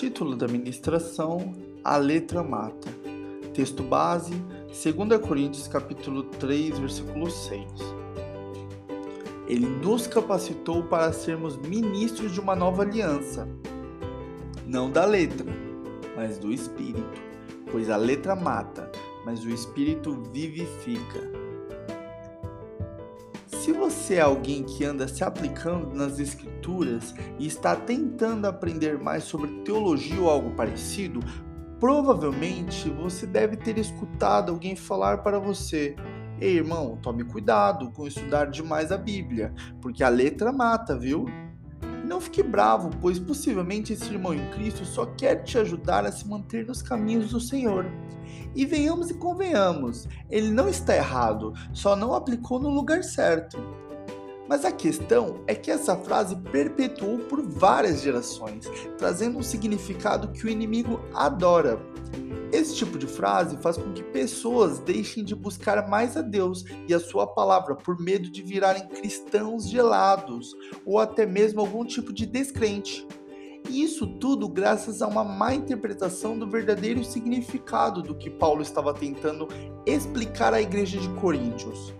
título 0.00 0.34
da 0.34 0.48
ministração, 0.48 1.54
A 1.84 1.98
Letra 1.98 2.42
Mata. 2.42 2.88
Texto 3.52 3.82
base, 3.82 4.32
2 4.68 5.20
Coríntios 5.20 5.68
capítulo 5.68 6.22
3, 6.22 6.78
versículo 6.78 7.30
6. 7.30 7.66
Ele 9.46 9.66
nos 9.66 10.06
capacitou 10.06 10.84
para 10.84 11.12
sermos 11.12 11.58
ministros 11.58 12.32
de 12.32 12.40
uma 12.40 12.56
nova 12.56 12.80
aliança, 12.80 13.46
não 14.66 14.90
da 14.90 15.04
letra, 15.04 15.44
mas 16.16 16.38
do 16.38 16.50
espírito, 16.50 17.20
pois 17.70 17.90
a 17.90 17.96
letra 17.98 18.34
mata, 18.34 18.90
mas 19.26 19.44
o 19.44 19.50
espírito 19.50 20.14
vivifica. 20.32 21.29
Se 23.60 23.72
você 23.72 24.14
é 24.14 24.20
alguém 24.22 24.62
que 24.62 24.86
anda 24.86 25.06
se 25.06 25.22
aplicando 25.22 25.94
nas 25.94 26.18
escrituras 26.18 27.14
e 27.38 27.46
está 27.46 27.76
tentando 27.76 28.46
aprender 28.46 28.98
mais 28.98 29.24
sobre 29.24 29.50
teologia 29.64 30.18
ou 30.18 30.30
algo 30.30 30.52
parecido, 30.52 31.20
provavelmente 31.78 32.88
você 32.88 33.26
deve 33.26 33.58
ter 33.58 33.76
escutado 33.76 34.50
alguém 34.50 34.74
falar 34.74 35.18
para 35.18 35.38
você: 35.38 35.94
Ei, 36.40 36.56
irmão, 36.56 36.98
tome 37.02 37.22
cuidado 37.22 37.92
com 37.92 38.06
estudar 38.06 38.46
demais 38.46 38.90
a 38.90 38.96
Bíblia, 38.96 39.52
porque 39.82 40.02
a 40.02 40.08
letra 40.08 40.50
mata, 40.50 40.98
viu? 40.98 41.26
Não 42.04 42.20
fique 42.20 42.42
bravo, 42.42 42.90
pois 43.00 43.18
possivelmente 43.18 43.92
esse 43.92 44.10
irmão 44.12 44.34
em 44.34 44.50
Cristo 44.50 44.84
só 44.84 45.06
quer 45.06 45.42
te 45.42 45.58
ajudar 45.58 46.04
a 46.04 46.12
se 46.12 46.26
manter 46.26 46.66
nos 46.66 46.82
caminhos 46.82 47.30
do 47.30 47.40
Senhor. 47.40 47.86
E 48.54 48.64
venhamos 48.66 49.10
e 49.10 49.14
convenhamos, 49.14 50.08
ele 50.28 50.50
não 50.50 50.68
está 50.68 50.96
errado, 50.96 51.52
só 51.72 51.94
não 51.94 52.14
aplicou 52.14 52.58
no 52.58 52.68
lugar 52.68 53.04
certo. 53.04 53.58
Mas 54.48 54.64
a 54.64 54.72
questão 54.72 55.44
é 55.46 55.54
que 55.54 55.70
essa 55.70 55.96
frase 55.96 56.34
perpetuou 56.34 57.18
por 57.18 57.40
várias 57.40 58.02
gerações, 58.02 58.68
trazendo 58.98 59.38
um 59.38 59.42
significado 59.42 60.32
que 60.32 60.44
o 60.44 60.48
inimigo 60.48 61.00
adora. 61.14 61.80
Esse 62.60 62.76
tipo 62.76 62.98
de 62.98 63.06
frase 63.06 63.56
faz 63.56 63.78
com 63.78 63.90
que 63.90 64.02
pessoas 64.02 64.80
deixem 64.80 65.24
de 65.24 65.34
buscar 65.34 65.88
mais 65.88 66.14
a 66.14 66.20
Deus 66.20 66.62
e 66.86 66.92
a 66.92 67.00
sua 67.00 67.26
palavra 67.26 67.74
por 67.74 67.98
medo 67.98 68.30
de 68.30 68.42
virarem 68.42 68.86
cristãos 68.86 69.66
gelados 69.66 70.54
ou 70.84 70.98
até 70.98 71.24
mesmo 71.24 71.62
algum 71.62 71.86
tipo 71.86 72.12
de 72.12 72.26
descrente. 72.26 73.08
E 73.66 73.82
isso 73.82 74.06
tudo 74.06 74.46
graças 74.46 75.00
a 75.00 75.06
uma 75.06 75.24
má 75.24 75.54
interpretação 75.54 76.38
do 76.38 76.46
verdadeiro 76.46 77.02
significado 77.02 78.02
do 78.02 78.14
que 78.14 78.28
Paulo 78.28 78.60
estava 78.60 78.92
tentando 78.92 79.48
explicar 79.86 80.52
à 80.52 80.60
igreja 80.60 81.00
de 81.00 81.08
Coríntios. 81.18 81.94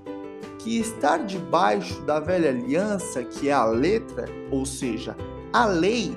Que 0.58 0.78
estar 0.78 1.24
debaixo 1.24 2.02
da 2.02 2.20
velha 2.20 2.50
aliança, 2.50 3.24
que 3.24 3.48
é 3.48 3.52
a 3.52 3.64
letra, 3.64 4.26
ou 4.50 4.66
seja, 4.66 5.16
a 5.54 5.64
lei, 5.64 6.14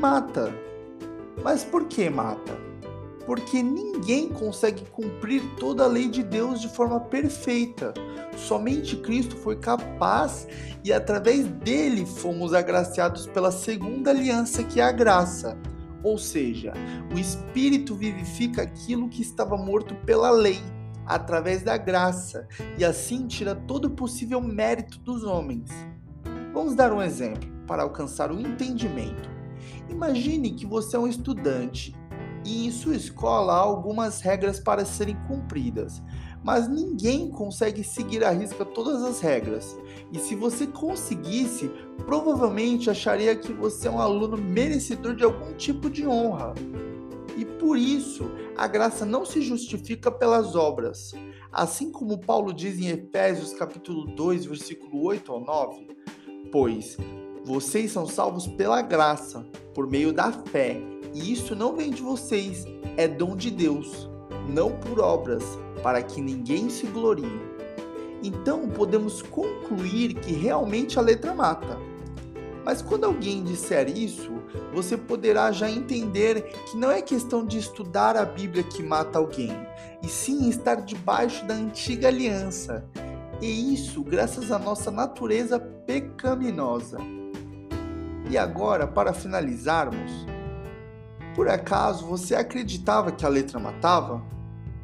mata. 0.00 0.52
Mas 1.40 1.62
por 1.62 1.84
que 1.84 2.10
mata? 2.10 2.65
Porque 3.26 3.60
ninguém 3.62 4.28
consegue 4.28 4.84
cumprir 4.86 5.42
toda 5.58 5.84
a 5.84 5.88
lei 5.88 6.08
de 6.08 6.22
Deus 6.22 6.60
de 6.60 6.68
forma 6.68 7.00
perfeita. 7.00 7.92
Somente 8.36 8.96
Cristo 8.96 9.36
foi 9.36 9.56
capaz 9.56 10.46
e 10.84 10.92
através 10.92 11.46
dele 11.46 12.06
fomos 12.06 12.54
agraciados 12.54 13.26
pela 13.26 13.50
segunda 13.50 14.10
aliança, 14.10 14.62
que 14.62 14.80
é 14.80 14.84
a 14.84 14.92
graça. 14.92 15.58
Ou 16.04 16.16
seja, 16.16 16.72
o 17.12 17.18
Espírito 17.18 17.96
vivifica 17.96 18.62
aquilo 18.62 19.08
que 19.08 19.22
estava 19.22 19.56
morto 19.56 19.94
pela 20.06 20.30
lei, 20.30 20.60
através 21.04 21.62
da 21.62 21.76
graça, 21.76 22.46
e 22.78 22.84
assim 22.84 23.26
tira 23.26 23.54
todo 23.54 23.86
o 23.86 23.90
possível 23.90 24.40
mérito 24.40 25.00
dos 25.00 25.24
homens. 25.24 25.68
Vamos 26.52 26.76
dar 26.76 26.92
um 26.92 27.02
exemplo 27.02 27.50
para 27.66 27.82
alcançar 27.82 28.30
o 28.30 28.40
entendimento. 28.40 29.28
Imagine 29.88 30.52
que 30.52 30.64
você 30.64 30.96
é 30.96 30.98
um 30.98 31.08
estudante 31.08 31.92
e 32.46 32.68
em 32.68 32.70
sua 32.70 32.94
escola 32.94 33.52
há 33.52 33.58
algumas 33.58 34.20
regras 34.20 34.60
para 34.60 34.84
serem 34.84 35.16
cumpridas, 35.26 36.00
mas 36.44 36.68
ninguém 36.68 37.28
consegue 37.28 37.82
seguir 37.82 38.22
à 38.22 38.30
risca 38.30 38.64
todas 38.64 39.02
as 39.02 39.20
regras. 39.20 39.76
E 40.12 40.18
se 40.20 40.36
você 40.36 40.64
conseguisse, 40.64 41.68
provavelmente 42.06 42.88
acharia 42.88 43.34
que 43.34 43.52
você 43.52 43.88
é 43.88 43.90
um 43.90 44.00
aluno 44.00 44.36
merecedor 44.36 45.16
de 45.16 45.24
algum 45.24 45.54
tipo 45.54 45.90
de 45.90 46.06
honra. 46.06 46.54
E 47.36 47.44
por 47.44 47.76
isso, 47.76 48.30
a 48.56 48.68
graça 48.68 49.04
não 49.04 49.26
se 49.26 49.42
justifica 49.42 50.08
pelas 50.08 50.54
obras. 50.54 51.12
Assim 51.50 51.90
como 51.90 52.18
Paulo 52.18 52.52
diz 52.52 52.78
em 52.78 52.90
Efésios 52.90 53.52
capítulo 53.54 54.06
2, 54.14 54.46
versículo 54.46 55.02
8 55.02 55.32
ao 55.32 55.40
9, 55.40 55.88
pois 56.52 56.96
vocês 57.44 57.90
são 57.90 58.06
salvos 58.06 58.46
pela 58.46 58.82
graça, 58.82 59.44
por 59.74 59.88
meio 59.88 60.12
da 60.12 60.30
fé 60.30 60.95
e 61.14 61.32
isso 61.32 61.54
não 61.54 61.76
vem 61.76 61.90
de 61.90 62.02
vocês, 62.02 62.66
é 62.96 63.06
dom 63.06 63.36
de 63.36 63.50
Deus, 63.50 64.08
não 64.48 64.72
por 64.72 65.00
obras, 65.00 65.42
para 65.82 66.02
que 66.02 66.20
ninguém 66.20 66.68
se 66.68 66.86
glorie. 66.86 67.40
Então 68.22 68.68
podemos 68.68 69.22
concluir 69.22 70.14
que 70.14 70.32
realmente 70.32 70.98
a 70.98 71.02
letra 71.02 71.34
mata. 71.34 71.78
Mas 72.64 72.82
quando 72.82 73.04
alguém 73.04 73.44
disser 73.44 73.96
isso, 73.96 74.32
você 74.72 74.96
poderá 74.96 75.52
já 75.52 75.70
entender 75.70 76.42
que 76.68 76.76
não 76.76 76.90
é 76.90 77.00
questão 77.00 77.46
de 77.46 77.58
estudar 77.58 78.16
a 78.16 78.24
Bíblia 78.24 78.64
que 78.64 78.82
mata 78.82 79.18
alguém, 79.18 79.52
e 80.02 80.08
sim 80.08 80.48
estar 80.48 80.76
debaixo 80.76 81.44
da 81.46 81.54
antiga 81.54 82.08
aliança. 82.08 82.84
E 83.40 83.72
isso 83.72 84.02
graças 84.02 84.50
à 84.50 84.58
nossa 84.58 84.90
natureza 84.90 85.60
pecaminosa. 85.60 86.98
E 88.28 88.36
agora, 88.36 88.86
para 88.86 89.12
finalizarmos, 89.12 90.26
por 91.36 91.50
acaso 91.50 92.06
você 92.06 92.34
acreditava 92.34 93.12
que 93.12 93.26
a 93.26 93.28
letra 93.28 93.60
matava? 93.60 94.24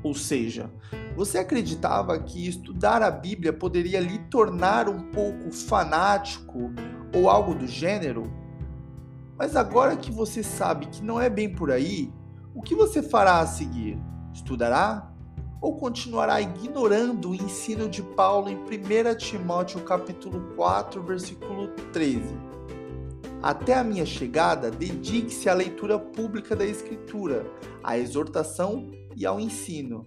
Ou 0.02 0.12
seja, 0.12 0.70
você 1.16 1.38
acreditava 1.38 2.18
que 2.18 2.46
estudar 2.46 3.02
a 3.02 3.10
Bíblia 3.10 3.54
poderia 3.54 3.98
lhe 3.98 4.18
tornar 4.18 4.86
um 4.86 5.00
pouco 5.10 5.50
fanático 5.50 6.70
ou 7.16 7.30
algo 7.30 7.54
do 7.54 7.66
gênero? 7.66 8.30
Mas 9.38 9.56
agora 9.56 9.96
que 9.96 10.12
você 10.12 10.42
sabe 10.42 10.86
que 10.88 11.02
não 11.02 11.18
é 11.18 11.30
bem 11.30 11.48
por 11.48 11.70
aí, 11.70 12.12
o 12.54 12.60
que 12.60 12.74
você 12.74 13.02
fará 13.02 13.41
a 13.41 13.46
seguir? 13.46 13.98
Estudará? 14.34 15.10
Ou 15.58 15.76
continuará 15.76 16.38
ignorando 16.42 17.30
o 17.30 17.34
ensino 17.34 17.88
de 17.88 18.02
Paulo 18.02 18.50
em 18.50 18.56
1 18.56 19.16
Timóteo 19.16 19.80
capítulo 19.80 20.54
4, 20.54 21.02
versículo 21.02 21.68
13? 21.94 22.22
Até 23.42 23.75
a 23.75 23.82
minha 23.82 24.06
chegada, 24.06 24.70
dedique-se 24.70 25.48
à 25.48 25.54
leitura 25.54 25.98
pública 25.98 26.54
da 26.54 26.64
Escritura, 26.64 27.44
à 27.82 27.98
exortação 27.98 28.88
e 29.16 29.26
ao 29.26 29.41
ensino. 29.41 30.06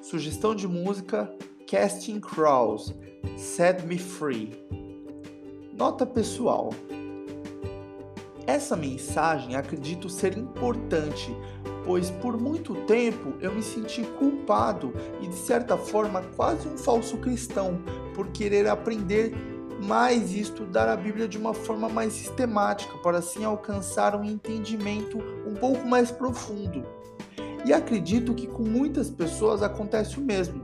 Sugestão 0.00 0.54
de 0.54 0.68
música: 0.68 1.28
Casting 1.68 2.20
Crowds, 2.20 2.94
Set 3.36 3.84
Me 3.84 3.98
Free. 3.98 4.52
Nota 5.76 6.06
pessoal: 6.06 6.70
Essa 8.46 8.76
mensagem 8.76 9.56
acredito 9.56 10.08
ser 10.08 10.38
importante, 10.38 11.36
pois 11.84 12.12
por 12.12 12.40
muito 12.40 12.76
tempo 12.84 13.34
eu 13.40 13.52
me 13.52 13.62
senti 13.62 14.04
culpado 14.20 14.92
e 15.20 15.26
de 15.26 15.34
certa 15.34 15.76
forma 15.76 16.22
quase 16.36 16.68
um 16.68 16.78
falso 16.78 17.16
cristão 17.16 17.82
por 18.14 18.28
querer 18.28 18.68
aprender 18.68 19.34
mais 19.82 20.32
e 20.32 20.40
estudar 20.40 20.88
a 20.88 20.96
Bíblia 20.96 21.26
de 21.26 21.38
uma 21.38 21.54
forma 21.54 21.88
mais 21.88 22.12
sistemática, 22.12 22.96
para 22.98 23.18
assim 23.18 23.44
alcançar 23.44 24.14
um 24.14 24.24
entendimento 24.24 25.18
um 25.46 25.54
pouco 25.54 25.86
mais 25.86 26.10
profundo. 26.10 26.84
E 27.64 27.72
acredito 27.72 28.34
que 28.34 28.46
com 28.46 28.62
muitas 28.62 29.10
pessoas 29.10 29.62
acontece 29.62 30.18
o 30.18 30.22
mesmo. 30.22 30.62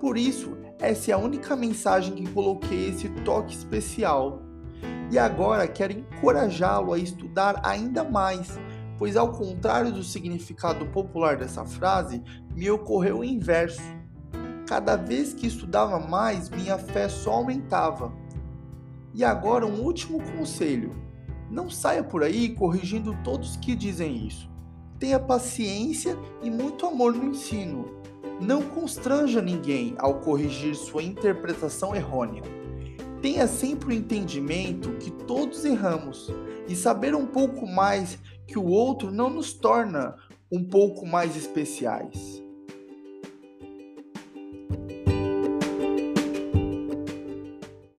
Por 0.00 0.16
isso, 0.16 0.56
essa 0.78 1.10
é 1.10 1.14
a 1.14 1.18
única 1.18 1.54
mensagem 1.56 2.14
que 2.14 2.30
coloquei 2.30 2.88
esse 2.88 3.08
toque 3.24 3.54
especial. 3.54 4.40
E 5.10 5.18
agora 5.18 5.66
quero 5.66 5.92
encorajá-lo 5.92 6.92
a 6.92 6.98
estudar 6.98 7.60
ainda 7.64 8.04
mais, 8.04 8.58
pois 8.96 9.16
ao 9.16 9.32
contrário 9.32 9.92
do 9.92 10.04
significado 10.04 10.86
popular 10.86 11.36
dessa 11.36 11.64
frase, 11.64 12.22
me 12.54 12.70
ocorreu 12.70 13.18
o 13.18 13.24
inverso. 13.24 13.82
Cada 14.66 14.94
vez 14.94 15.34
que 15.34 15.48
estudava 15.48 15.98
mais, 15.98 16.48
minha 16.48 16.78
fé 16.78 17.08
só 17.08 17.32
aumentava. 17.32 18.19
E 19.14 19.24
agora, 19.24 19.66
um 19.66 19.82
último 19.82 20.22
conselho: 20.36 20.94
não 21.50 21.68
saia 21.68 22.02
por 22.04 22.22
aí 22.22 22.50
corrigindo 22.50 23.16
todos 23.24 23.56
que 23.56 23.74
dizem 23.74 24.26
isso. 24.26 24.48
Tenha 24.98 25.18
paciência 25.18 26.16
e 26.42 26.50
muito 26.50 26.86
amor 26.86 27.14
no 27.14 27.30
ensino. 27.30 27.86
Não 28.40 28.62
constranja 28.62 29.42
ninguém 29.42 29.94
ao 29.98 30.20
corrigir 30.20 30.74
sua 30.74 31.02
interpretação 31.02 31.94
errônea. 31.94 32.42
Tenha 33.20 33.46
sempre 33.46 33.88
o 33.88 33.92
entendimento 33.92 34.92
que 34.98 35.10
todos 35.10 35.64
erramos 35.64 36.32
e 36.68 36.74
saber 36.74 37.14
um 37.14 37.26
pouco 37.26 37.66
mais 37.66 38.18
que 38.46 38.58
o 38.58 38.66
outro 38.66 39.10
não 39.10 39.28
nos 39.28 39.52
torna 39.52 40.14
um 40.50 40.64
pouco 40.64 41.06
mais 41.06 41.36
especiais. 41.36 42.42